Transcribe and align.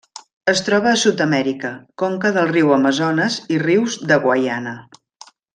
Es 0.53 0.61
troba 0.67 0.87
a 0.91 0.95
Sud-amèrica: 1.01 1.71
conca 2.03 2.33
del 2.39 2.49
riu 2.55 2.73
Amazones 2.79 3.39
i 3.59 3.63
rius 3.67 4.03
de 4.13 4.21
Guaiana. 4.25 4.79